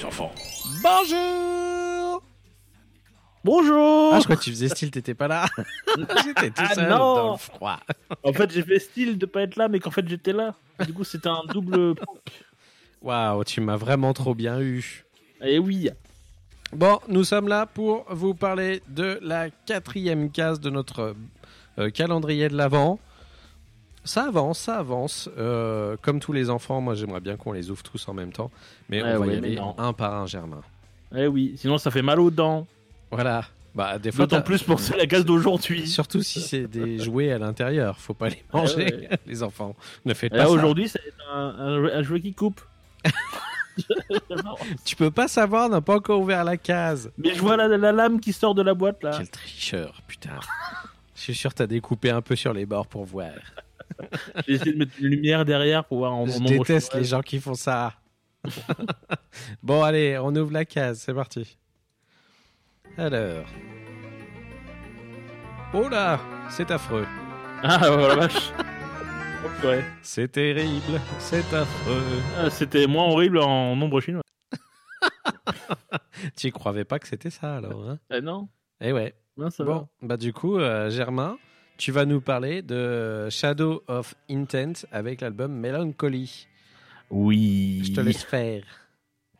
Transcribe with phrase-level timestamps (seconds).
[0.00, 0.32] Les enfants.
[0.82, 2.22] Bonjour
[3.42, 5.46] Bonjour Ah, je crois que tu faisais style, t'étais pas là.
[6.24, 7.14] J'étais tout Ah, seul non.
[7.14, 7.78] dans le froid.
[8.22, 10.54] En fait, j'ai fait style de pas être là, mais qu'en fait j'étais là.
[10.86, 11.94] Du coup, c'était un double.
[13.02, 15.04] Waouh, tu m'as vraiment trop bien eu.
[15.42, 15.88] Et oui.
[16.72, 21.14] Bon, nous sommes là pour vous parler de la quatrième case de notre
[21.78, 22.98] euh, calendrier de l'Avent.
[24.04, 25.28] Ça avance, ça avance.
[25.38, 28.50] Euh, comme tous les enfants, moi j'aimerais bien qu'on les ouvre tous en même temps.
[28.88, 29.74] Mais Ouais, on va ouais, y aller non.
[29.78, 30.62] un par un, Germain.
[31.14, 31.54] Eh oui.
[31.56, 32.66] Sinon, ça fait mal aux dents.
[33.10, 33.44] Voilà.
[33.74, 35.86] Bah, des fois, D'autant plus pour la case d'aujourd'hui.
[35.86, 39.08] Surtout si c'est des jouets à l'intérieur, faut pas les manger, ouais.
[39.26, 39.76] les enfants.
[40.04, 40.50] Ne faites Et pas là, ça.
[40.50, 41.00] aujourd'hui, c'est
[41.32, 42.60] un, un, un jouet qui coupe.
[44.84, 47.10] Tu peux pas savoir, on n'a pas encore ouvert la case.
[47.16, 49.12] mais je vois la, la lame qui sort de la boîte là.
[49.16, 50.38] Quel tricheur, putain.
[51.14, 53.30] Je suis sûr que t'as découpé un peu sur les bords pour voir.
[54.46, 57.40] J'ai essayé de mettre une lumière derrière pour voir en, Je déteste les gens qui
[57.40, 57.94] font ça.
[59.62, 61.58] bon, allez, on ouvre la case, c'est parti.
[62.96, 63.44] Alors.
[65.72, 66.18] Oh là,
[66.48, 67.06] c'est affreux.
[67.62, 68.52] Ah, oh la vache.
[69.64, 69.82] Ouais.
[70.02, 72.02] C'est terrible, c'est affreux.
[72.38, 74.22] Ah, C'était moins horrible en nombre chinois.
[76.36, 77.98] Tu croyais pas que c'était ça alors, hein?
[78.10, 78.48] Eh non,
[78.80, 79.14] Eh ouais.
[79.36, 81.38] non ça Bon, bah du coup, euh, Germain,
[81.80, 86.46] tu vas nous parler de Shadow of Intent avec l'album Melancholy.
[87.10, 87.80] Oui.
[87.84, 88.62] Je te laisse faire.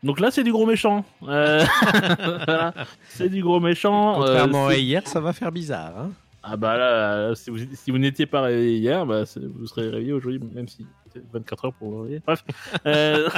[0.02, 1.04] Donc là, c'est du gros méchant.
[1.24, 1.62] Euh,
[2.46, 2.72] voilà.
[3.10, 4.14] C'est du gros méchant.
[4.16, 5.98] Contrairement euh, à c'est- hier, ça va faire bizarre.
[5.98, 6.12] Hein
[6.42, 9.90] Ah bah là, euh, si vous, si vous n'étiez pas réveillé hier, bah, vous serez
[9.90, 12.22] réveillé aujourd'hui, même si c'est 24 heures pour vous réveiller.
[12.26, 12.42] Bref.
[12.86, 13.28] Euh,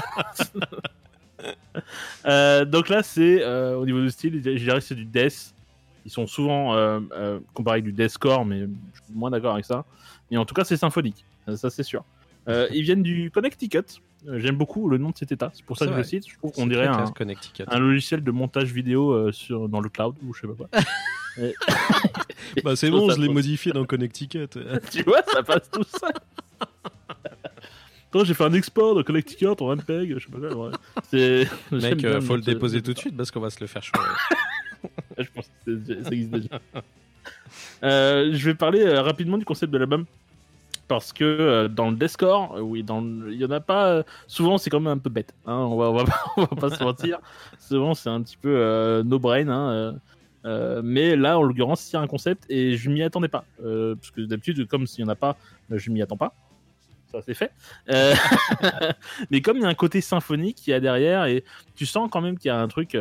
[2.26, 5.52] euh, donc là, c'est euh, au niveau du style, je dirais que c'est du death.
[6.04, 9.64] Ils sont souvent euh, euh, comparés avec du deathcore, mais je suis moins d'accord avec
[9.64, 9.84] ça.
[10.30, 12.04] Mais en tout cas, c'est symphonique, Euh, ça c'est sûr.
[12.48, 14.00] Ils viennent du Connecticut.
[14.36, 16.28] J'aime beaucoup le nom de cet état, c'est pour ça que je le cite.
[16.28, 20.40] Je trouve qu'on dirait un, logiciel de montage vidéo sur, dans le cloud ou je
[20.42, 20.68] sais pas quoi.
[21.38, 21.54] Et-
[22.62, 24.48] Bah c'est bon, je l'ai modifié dans Connecticut.
[24.90, 26.08] tu vois, ça passe tout ça.
[28.14, 30.68] Attends, j'ai fait un export de Connecticut en MPEG, je sais pas quoi.
[30.68, 31.46] ouais.
[31.70, 34.06] Mec, euh, faut le déposer tout de suite parce qu'on va se le faire choyer.
[35.66, 36.60] Ça existe déjà.
[37.84, 40.06] Euh, je vais parler euh, rapidement du concept de l'album.
[40.88, 44.02] Parce que euh, dans le deathcore, oui, dans il y en a pas.
[44.26, 45.32] souvent, c'est quand même un peu bête.
[45.46, 47.18] hein, on, va, on, va, pas- on va pas se mentir.
[47.58, 49.48] Souvent, c'est un petit peu no brain.
[49.48, 49.94] hein,
[50.82, 53.44] mais là, en l'occurrence, il y a un concept et je m'y attendais pas.
[53.58, 55.36] Parce que d'habitude, comme s'il y en a pas,
[55.70, 56.34] je m'y attends pas.
[57.10, 57.52] Ça, c'est fait.
[59.30, 62.08] Mais comme il y a un côté symphonique qu'il y a derrière et tu sens
[62.10, 62.96] quand même qu'il y a un truc.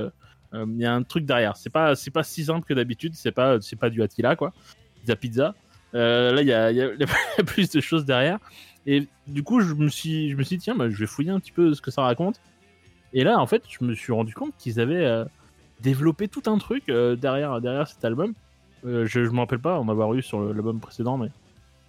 [0.54, 1.56] Il y a un truc derrière.
[1.58, 3.14] C'est pas, c'est pas si simple que d'habitude.
[3.16, 4.54] C'est pas, c'est pas du Attila quoi,
[5.00, 5.56] pizza pizza.
[5.94, 8.40] Euh, là, il y a, y a- y a plus de choses derrière.
[8.86, 11.32] Et du coup, je me suis, je me suis dit tiens, bah, je vais fouiller
[11.32, 12.40] un petit peu ce que ça raconte.
[13.14, 15.26] Et là, en fait, je me suis rendu compte qu'ils avaient euh,
[15.82, 18.34] développé tout un truc euh, derrière, derrière cet album.
[18.86, 21.28] Euh, je, je me rappelle pas en avoir eu sur l'album précédent, mais,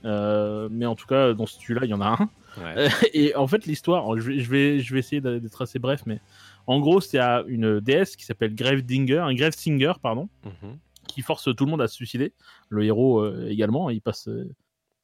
[0.05, 2.29] euh, mais en tout cas, dans celui-là, il y en a un.
[2.62, 2.89] Ouais.
[3.15, 6.21] Et en fait, l'histoire, je je vais, je vais essayer d'être assez bref, mais
[6.67, 10.78] en gros, c'est à une déesse qui s'appelle Gravedinger, un Gravesinger, pardon, Mhm.
[11.09, 12.33] qui force tout le monde à se suicider.
[12.69, 14.49] Le héros euh, également, il passe, euh,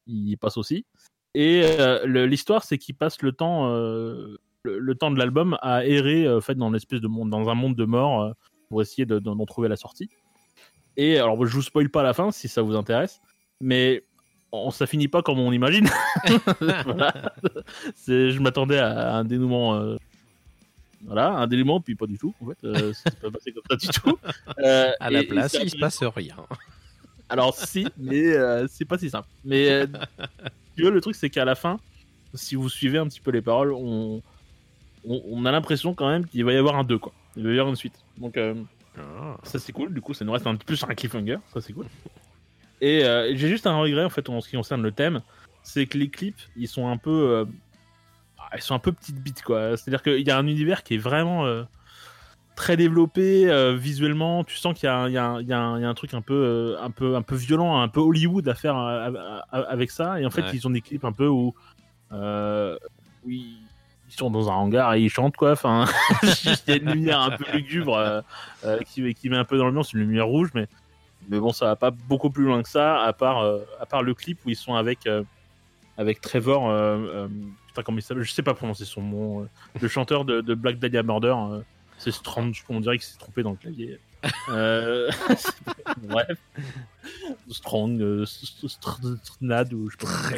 [0.07, 0.85] il passe aussi.
[1.35, 6.27] Et euh, l'histoire, c'est qu'il passe le temps, le, le temps de l'album à errer,
[6.31, 8.33] en fait, dans l'espèce de monde, dans un monde de mort,
[8.69, 10.09] pour essayer de- d'en d'en trouver la sortie.
[10.97, 13.21] Et alors, je vous spoil pas la fin si ça vous intéresse,
[13.61, 14.03] mais
[14.51, 15.87] on, ça finit pas comme on imagine.
[16.85, 17.13] Voilà.
[18.07, 19.75] Je m'attendais à un dénouement.
[19.75, 19.97] euh,
[21.05, 22.33] Voilà, un dénouement, puis pas du tout.
[22.41, 24.17] En fait, euh, c'est pas passé comme ça du tout.
[24.59, 26.35] Euh, À la et- et place, c'est il se passe rien.
[27.29, 29.27] alors si, mais euh, c'est pas si simple.
[29.45, 29.87] Mais euh,
[30.75, 31.79] tu vois, le truc c'est qu'à la fin,
[32.33, 34.21] si vous suivez un petit peu les paroles, on,
[35.07, 37.13] on, on a l'impression quand même qu'il va y avoir un 2 quoi.
[37.37, 37.95] Il va y avoir une suite.
[38.17, 38.53] Donc euh,
[39.43, 39.93] ça c'est cool.
[39.93, 41.37] Du coup, ça nous reste un petit peu sur un cliffhanger.
[41.53, 41.85] Ça c'est cool.
[42.81, 43.01] Et
[43.35, 45.21] j'ai juste un regret en fait en ce qui concerne le thème,
[45.63, 47.45] c'est que les clips ils sont un peu,
[48.51, 49.77] elles sont un peu petites bites quoi.
[49.77, 51.63] C'est-à-dire qu'il y a un univers qui est vraiment euh,
[52.55, 54.43] très développé euh, visuellement.
[54.43, 55.09] Tu sens qu'il y, a un-
[55.41, 55.53] y y
[55.85, 59.11] a truc un peu, un peu, un peu violent, un peu Hollywood à faire euh,
[59.51, 60.19] à- à- avec ça.
[60.19, 60.51] Et en fait, Ouais.
[60.53, 61.53] ils ont des clips un peu où,
[62.11, 63.57] où ils
[64.11, 65.51] ils sont dans un hangar et ils chantent quoi.
[65.51, 65.85] Enfin,
[66.23, 68.21] il y a une lumière un peu lugubre euh,
[68.65, 70.67] euh, qui, qui met un peu dans l'ambiance, une lumière rouge, mais
[71.29, 74.01] mais bon, ça va pas beaucoup plus loin que ça, à part, euh, à part
[74.01, 75.05] le clip où ils sont avec,
[75.99, 76.69] avec Trevor.
[76.69, 77.27] euh, euh,
[77.67, 79.41] putain, comment il s'appelle Je sais pas prononcer son nom.
[79.41, 79.45] euh,
[79.81, 81.35] le chanteur de, de Black Dahlia Murder.
[81.37, 81.59] euh,
[81.97, 83.99] c'est Strange, on dirait qu'il s'est trompé dans le clavier.
[86.07, 86.37] Bref.
[87.49, 90.37] Strong, St- St- Strnad, ou je sais pas.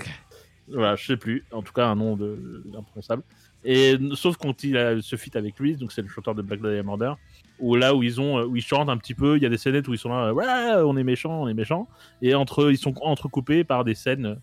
[0.73, 1.43] Voilà, je sais plus.
[1.51, 3.23] En tout cas, un nom de- imprononçable.
[3.63, 6.61] Et sauf quand il a ce feat avec lui, donc c'est le chanteur de Black
[6.61, 7.13] Dahlia Murder,
[7.59, 9.57] où là où ils ont, où ils chantent un petit peu, il y a des
[9.57, 10.45] scénettes où ils sont là, ouais,
[10.83, 11.87] on est méchants, on est méchants,
[12.23, 14.39] et entre, ils sont entrecoupés par des scènes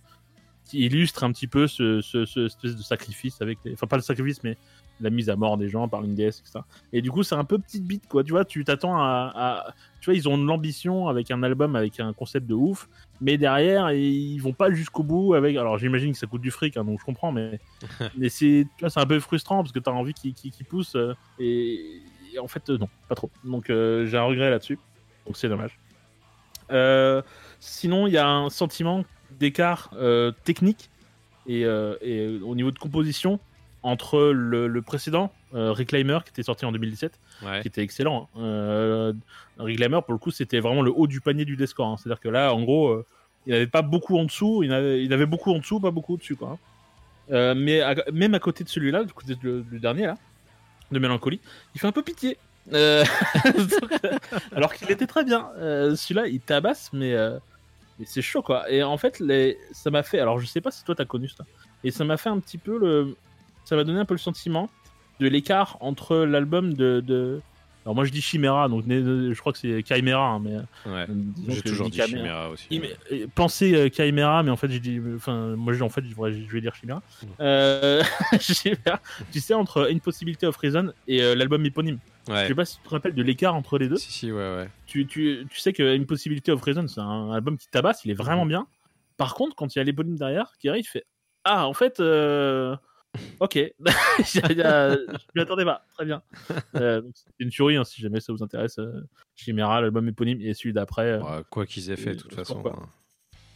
[0.68, 3.72] qui illustrent un petit peu ce, ce, ce espèce de sacrifice avec, les...
[3.72, 4.56] enfin pas le sacrifice, mais
[5.00, 6.60] la mise à mort des gens par une déesse, etc.
[6.92, 8.24] Et du coup, c'est un peu petite bite, quoi.
[8.24, 11.76] Tu vois, tu t'attends à, à- tu vois, ils ont de l'ambition avec un album
[11.76, 12.88] avec un concept de ouf,
[13.20, 15.56] mais derrière, ils vont pas jusqu'au bout avec.
[15.56, 17.60] Alors, j'imagine que ça coûte du fric, hein, donc je comprends, mais
[18.18, 21.14] mais c'est, tu vois, c'est un peu frustrant parce que t'as envie qu'ils poussent euh,
[21.38, 22.02] et,
[22.34, 23.30] et en fait, euh, non, pas trop.
[23.44, 24.78] Donc, euh, j'ai un regret là-dessus.
[25.26, 25.78] Donc, c'est dommage.
[27.60, 29.04] Sinon, il y a un sentiment
[29.38, 30.90] d'écart euh, technique
[31.46, 33.38] et, euh, et euh, au niveau de composition
[33.82, 37.12] entre le, le précédent, Reclaimer, qui était sorti en 2017,
[37.46, 37.62] Ouais.
[37.62, 38.28] qui était excellent.
[38.36, 39.12] hein.
[39.58, 41.86] Reclaimer, pour le coup, c'était vraiment le haut du panier du Descore.
[41.88, 41.96] hein.
[41.96, 43.02] C'est-à-dire que là, en gros,
[43.46, 46.14] il n'avait pas beaucoup en dessous, il avait, il avait beaucoup en dessous, pas beaucoup
[46.14, 46.34] au-dessus.
[46.36, 46.58] Quoi,
[47.30, 47.54] hein.
[47.54, 50.16] Mais à- même à côté de celui-là, du côté de- du dernier, là,
[50.90, 51.40] de Mélancolie,
[51.74, 52.36] il fait un peu pitié.
[52.74, 53.02] Euh,
[54.52, 55.48] alors qu'il était très bien.
[55.56, 57.38] Euh, celui-là, il tabasse, mais, euh,
[57.98, 58.70] mais c'est chaud, quoi.
[58.70, 59.58] Et en fait, les...
[59.72, 60.18] ça m'a fait.
[60.20, 61.44] Alors, je sais pas si toi, t'as connu ça.
[61.84, 63.16] Et ça m'a fait un petit peu le.
[63.64, 64.70] Ça m'a donné un peu le sentiment
[65.20, 67.40] de l'écart entre l'album de, de-
[67.84, 70.56] Alors, moi, je dis Chimera, donc je crois que c'est Chimera, hein, mais.
[70.90, 71.06] Ouais.
[71.08, 71.14] euh,
[71.48, 72.22] J'ai toujours dit Chimera.
[72.24, 72.66] Chimera aussi.
[72.70, 75.00] Il- mais, euh, pensez euh, Chimera, mais en fait, j'ai dit.
[75.16, 77.02] Enfin, moi, en fait, je vais, dire Chimera.
[77.40, 78.02] Euh,
[78.40, 79.00] Chimera.
[79.32, 81.98] Tu sais, entre Impossibility of Reason et euh, l'album éponyme.
[82.42, 83.96] Je sais pas si tu te rappelles de l'écart entre les deux.
[83.96, 84.68] Si, si, ouais, ouais.
[84.86, 88.14] Tu, tu, tu sais que Impossibility of Reason, c'est un album qui tabasse, il est
[88.14, 88.66] vraiment bien.
[89.16, 91.04] Par contre, quand il y a l'éponyme derrière qui arrive, il fait
[91.44, 92.76] Ah, en fait, euh,
[93.40, 93.54] ok.
[94.18, 95.84] Je m'y attendais pas.
[95.94, 96.22] Très bien.
[96.76, 98.78] Euh, c'est une tuerie, hein, si jamais ça vous intéresse.
[98.78, 99.00] euh,
[99.34, 101.12] Chimera, l'album éponyme, et celui d'après.
[101.12, 101.20] euh.
[101.20, 102.62] Ouais, quoi qu'ils aient fait, de toute façon.
[102.66, 102.88] hein.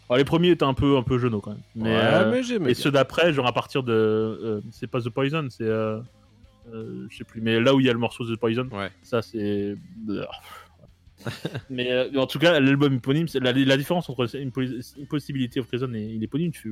[0.09, 1.63] Alors, les premiers étaient un peu, un peu jeunes quand même.
[1.75, 3.93] Mais, ouais, euh, mais j'aimais et ceux d'après, genre à partir de.
[3.93, 5.63] euh, c'est pas The Poison, c'est.
[5.65, 6.01] euh,
[6.73, 8.91] euh, je sais plus, mais là où il y a le morceau The Poison, Ouais.
[9.03, 9.75] ça c'est.
[11.71, 15.69] mais, euh, mais en tout cas, l'album éponyme, la, la différence entre Impo- Impossibility of
[15.71, 16.69] Reason et l'éponyme, tu fais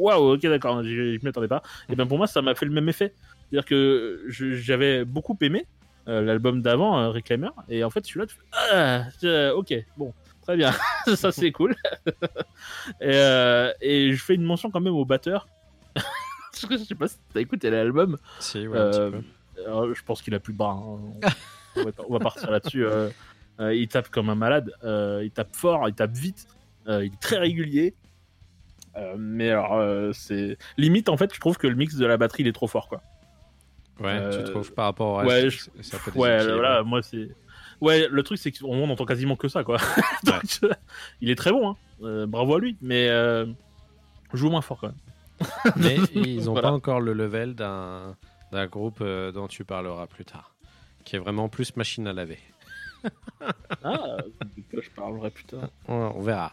[0.00, 1.62] waouh, ok, d'accord, je, je m'y attendais pas.
[1.88, 3.14] Et ben pour moi, ça m'a fait le même effet.
[3.50, 5.66] C'est-à-dire que j'avais beaucoup aimé
[6.08, 10.12] euh, l'album d'avant, euh, Reclaimer, et en fait, celui-là, tu fais ah, euh, ok, bon,
[10.42, 10.72] très bien,
[11.14, 11.76] ça c'est cool.
[12.06, 12.12] et,
[13.04, 15.46] euh, et je fais une mention quand même au batteur.
[16.60, 18.16] Parce que je sais pas si t'as écouté l'album.
[18.40, 19.64] Si, ouais, un Euh, petit peu.
[19.66, 20.72] alors, je pense qu'il a plus de bras.
[20.72, 20.98] hein.
[21.76, 22.86] On, va, on va partir là-dessus.
[22.86, 23.10] euh.
[23.60, 24.70] Euh, il tape comme un malade.
[24.84, 25.88] euh, il tape fort.
[25.88, 26.46] Il tape vite.
[26.88, 27.94] euh, il est très régulier.
[28.96, 31.34] Euh, mais alors, euh, c'est limite en fait.
[31.34, 33.02] Je trouve que le mix de la batterie il est trop fort, quoi.
[34.00, 37.28] Ouais, euh, tu trouves par rapport reste ouais, je- ça peut Ouais, voilà, moi c'est.
[37.80, 39.78] Ouais, le truc c'est qu'on entend quasiment que ça, quoi.
[40.24, 40.70] Donc, euh,
[41.20, 41.76] il est très bon, hein.
[42.02, 42.76] Euh, bravo à lui.
[42.82, 43.46] Mais euh,
[44.32, 44.96] joue moins fort quand même.
[45.76, 46.68] Mais ils n'ont Voilà.
[46.68, 48.16] pas encore le level d'un
[48.66, 50.54] groupe euh, dont tu parleras plus tard,
[51.04, 52.38] qui est vraiment plus machine à laver.
[53.82, 54.16] Ah,
[54.56, 55.68] de quoi je parlerai putain.
[55.88, 56.52] On, on verra.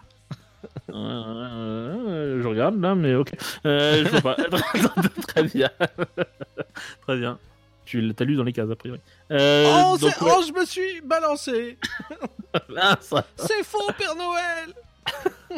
[0.89, 3.31] Je regarde là, mais ok.
[3.65, 4.35] Euh, je vois pas.
[5.27, 5.69] Très bien.
[7.01, 7.39] Très bien.
[7.85, 8.99] Tu l'as lu dans les cases, a priori.
[9.31, 10.31] Euh, oh, donc, c'est- ouais.
[10.37, 11.77] oh, je me suis balancé
[12.77, 12.97] Ah.
[13.37, 14.73] C'est faux, Père Noël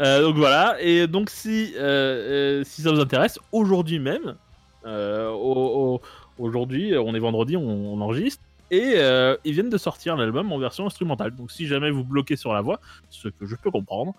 [0.00, 0.76] Euh, donc voilà.
[0.80, 4.36] Et donc, si, euh, euh, si ça vous intéresse, aujourd'hui même,
[4.84, 6.00] euh, au- au-
[6.38, 7.62] aujourd'hui, on est vendredi, on,
[7.94, 8.42] on enregistre.
[8.70, 8.96] Et
[9.44, 11.34] ils viennent de sortir l'album en version instrumentale.
[11.34, 12.80] Donc, si jamais vous bloquez sur la voix,
[13.10, 14.14] ce que je peux comprendre,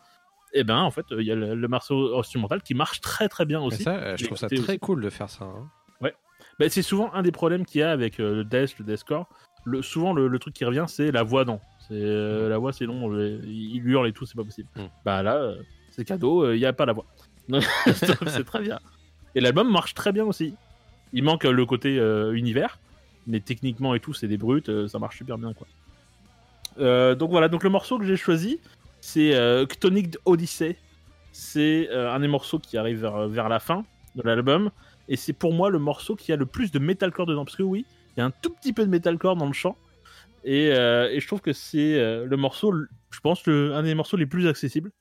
[0.54, 3.46] et ben en fait, il y a le, le morceau instrumental qui marche très très
[3.46, 3.84] bien Mais aussi.
[3.84, 4.80] ça, je trouve ça très aussi.
[4.80, 5.46] cool de faire ça.
[5.46, 5.70] hein.
[6.60, 9.28] Bah, c'est souvent un des problèmes qu'il y a avec le death, le deathcore.
[9.66, 11.60] Le, souvent, le, le truc qui revient, c'est la voix non.
[11.92, 14.68] Euh, la voix, c'est je- il hurle et tout, c'est pas possible.
[14.76, 14.82] Mm.
[15.06, 15.56] Bah là, euh,
[15.92, 17.06] c'est cadeau, il n'y a pas la voix.
[18.28, 18.78] C'est très bien.
[19.36, 20.54] Et l'album marche très bien aussi.
[21.14, 22.78] Il manque euh, le côté euh, univers,
[23.26, 25.66] mais techniquement et tout, c'est des brutes, euh, ça marche super bien quoi.
[26.80, 28.60] Euh, donc voilà, donc le morceau que j'ai choisi,
[29.00, 30.78] c'est euh, Chthonic Odyssey.
[31.32, 34.72] C'est euh, un des morceaux qui arrive vers, vers la fin de l'album.
[35.08, 37.46] Et c'est pour moi le morceau qui a le plus de metalcore dedans.
[37.46, 39.78] Parce que oui, il y a un tout petit peu de metalcore dans le chant.
[40.44, 42.74] Et, euh, et je trouve que c'est euh, le morceau,
[43.10, 44.92] je pense, le, un des morceaux les plus accessibles.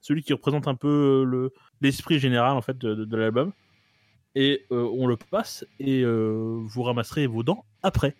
[0.00, 3.52] Celui qui représente un peu le, l'esprit général en fait de, l'album.
[4.34, 8.14] Et euh, on le passe et euh, vous ramasserez vos dents après.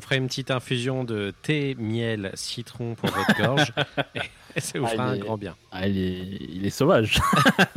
[0.00, 3.70] Vous ferez une petite infusion de thé, miel, citron pour votre gorge.
[4.56, 5.54] et ça vous fera un grand bien.
[5.70, 7.20] Ah, il est, il est sauvage.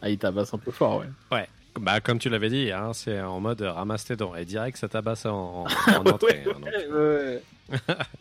[0.00, 1.08] ah, il tabasse un peu fort, ouais.
[1.30, 1.46] Ouais.
[1.78, 4.34] Bah, comme tu l'avais dit, hein, c'est en mode ramasse tes dents.
[4.34, 6.42] Et direct, ça tabasse en, en entrée.
[6.46, 7.74] hein,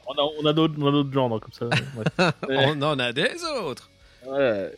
[0.08, 1.70] on a, on a d'autres on a d'autres genres comme ça.
[2.50, 3.90] On en a des autres.
[4.26, 4.74] Ouais.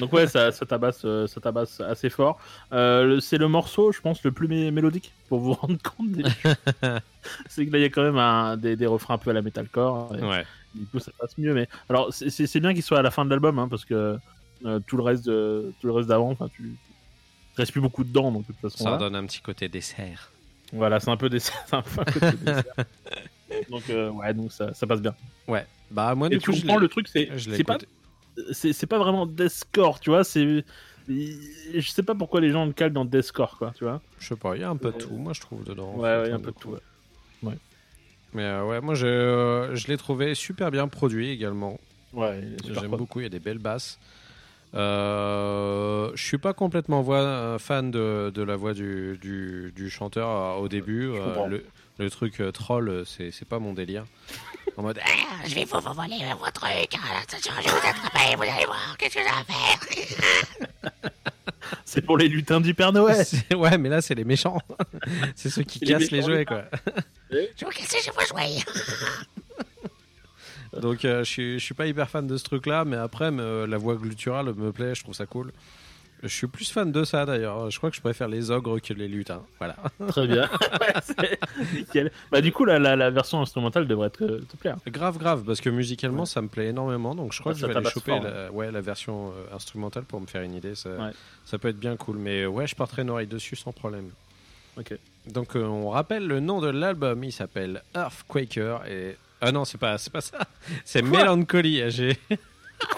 [0.00, 2.38] Donc ouais, ça, ça tabasse, euh, ça tabasse assez fort.
[2.72, 6.10] Euh, c'est le morceau, je pense, le plus mé- mélodique pour vous rendre compte.
[6.12, 6.24] Des...
[7.48, 9.32] c'est que là, il y a quand même un- des, des refrains un peu à
[9.32, 10.14] la metalcore.
[10.16, 10.44] et Ouais.
[10.74, 11.54] Du coup, ça passe mieux.
[11.54, 14.18] Mais alors, c'est- bien qu'il soit à la fin de l'album, hein, parce que
[14.64, 16.62] euh, tout le reste, de, tout le reste d'avant, enfin, tu
[17.56, 18.82] il reste plus beaucoup dedans, donc de toute façon.
[18.84, 20.32] Ça donne un petit côté dessert.
[20.72, 22.64] Voilà, c'est un peu des, c'est un peu côté dessert.
[23.70, 25.14] donc euh, ouais, donc ça, ça passe bien.
[25.46, 25.64] Ouais.
[25.90, 27.26] Bah, moi, Et du tu coup, je le truc, c'est
[27.64, 27.78] pas.
[28.52, 30.64] C'est pas vraiment deathcore, tu vois, c'est
[31.08, 34.00] je sais pas pourquoi les gens le calent dans deathcore quoi, tu vois.
[34.18, 35.94] Je sais pas, il y a un peu de tout, moi, je trouve, dedans.
[35.96, 36.76] Ouais, ouais, Enfin, un peu de tout.
[37.42, 37.54] ouais.
[38.32, 41.78] Mais euh, ouais, moi, je, euh, je l'ai trouvé super bien produit également.
[42.12, 43.98] Ouais, il J'aime beaucoup, il y a des belles basses.
[44.74, 49.88] Euh, je suis pas complètement voix, euh, fan de, de la voix du, du, du
[49.90, 51.10] chanteur euh, au début.
[51.10, 51.64] Euh, le,
[51.98, 54.04] le truc euh, troll, euh, c'est c'est pas mon délire.
[54.76, 56.94] En mode, Ah, je vais vous voler vos trucs.
[56.94, 58.36] Ah, attention, je vais vous attraper.
[58.36, 58.96] Vous allez voir.
[58.98, 60.90] Qu'est-ce que ça va faire
[61.84, 63.24] C'est pour les lutins du Père Noël.
[63.26, 64.58] C'est- ouais, mais là, c'est les méchants.
[65.36, 66.64] c'est ceux qui C'est les cassent les méchants, jouets, quoi.
[67.30, 68.62] Je vous casse, je vous jouer.
[70.80, 73.64] Donc, euh, je, suis, je suis pas hyper fan de ce truc-là, mais après, me-
[73.66, 75.52] la voix gutturale me plaît, je trouve ça cool.
[76.24, 77.70] Je suis plus fan de ça, d'ailleurs.
[77.70, 79.42] Je crois que je préfère les ogres que les lutins.
[79.58, 79.76] Voilà.
[80.08, 80.48] Très bien.
[80.80, 81.38] Ouais, c'est
[81.74, 82.10] nickel.
[82.32, 84.76] Bah du coup la, la, la version instrumentale devrait te, te plaire.
[84.88, 87.14] Grave, grave, parce que musicalement, ça me plaît énormément.
[87.14, 89.54] Donc, je crois Ah, que je vais aller choper fort, la, ouais, la version euh,
[89.54, 90.74] instrumentale pour me faire une idée.
[90.74, 91.10] Ça, Ouais.
[91.44, 92.16] ça peut être bien cool.
[92.18, 94.10] Mais ouais, je porterai une oreille dessus sans problème.
[94.78, 94.94] Ok.
[95.28, 97.22] Donc, euh, on rappelle le nom de l'album.
[97.22, 98.86] Il s'appelle Earthquaker.
[98.88, 99.16] Et...
[99.40, 100.38] Ah non, c'est pas, c'est pas ça.
[100.84, 101.90] C'est Melancholy.
[101.90, 102.18] J'ai...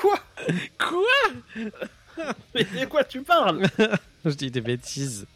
[0.01, 0.19] Quoi
[0.79, 1.03] Quoi
[2.55, 3.67] Mais de quoi tu parles?
[4.25, 5.27] Je dis des bêtises.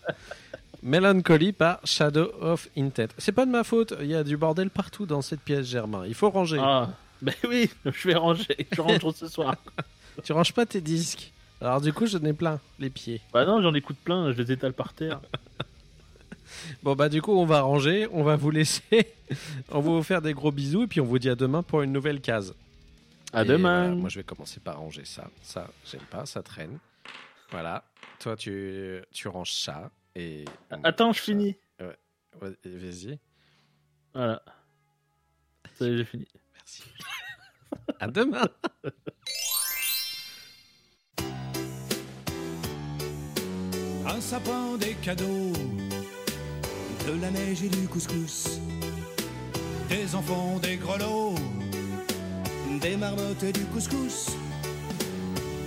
[0.82, 3.08] Melancholy par Shadow of Intent.
[3.18, 3.94] C'est pas de ma faute.
[4.00, 6.04] Il y a du bordel partout dans cette pièce, Germain.
[6.06, 6.58] Il faut ranger.
[6.60, 6.88] Ah,
[7.20, 8.66] bah oui, je vais ranger.
[8.72, 9.56] Je rentre ce soir.
[10.24, 11.32] Tu ranges pas tes disques.
[11.60, 13.20] Alors du coup, j'en ai plein les pieds.
[13.32, 15.20] Bah non, j'en écoute plein, je les étale par terre.
[16.82, 19.12] Bon bah du coup, on va ranger, on va vous laisser,
[19.70, 21.82] on va vous faire des gros bisous et puis on vous dit à demain pour
[21.82, 22.54] une nouvelle case.
[23.32, 23.80] À Et demain.
[23.86, 25.30] voilà, moi, je vais commencer par ranger ça.
[25.42, 26.78] Ça, j'aime pas, ça traîne.
[27.50, 27.84] Voilà.
[28.18, 30.44] Toi, tu, tu ranges ça et.
[30.84, 31.24] Attends, je Ça.
[31.24, 31.56] finis.
[31.80, 31.96] Ouais,
[32.64, 33.18] Vas-y.
[34.14, 34.42] Voilà.
[35.74, 36.26] Ça y est, j'ai fini.
[36.54, 36.82] Merci.
[38.00, 38.48] à demain.
[44.06, 45.52] Un sapin, des cadeaux,
[47.06, 48.58] de la neige et du couscous,
[49.88, 51.34] des enfants, des grelots,
[52.78, 54.26] des marmottes et du couscous.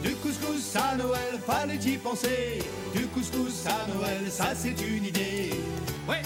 [0.03, 2.59] Du couscous à Noël, fallait y penser.
[2.95, 5.51] Du couscous à Noël, ça c'est une idée.
[6.07, 6.21] Ouais.